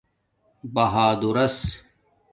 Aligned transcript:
بہادورس 0.73 1.55